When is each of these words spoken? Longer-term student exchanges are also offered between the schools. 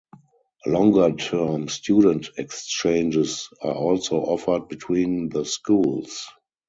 Longer-term 0.65 1.67
student 1.69 2.29
exchanges 2.35 3.49
are 3.61 3.75
also 3.75 4.17
offered 4.21 4.67
between 4.67 5.29
the 5.29 5.45
schools. 5.45 6.27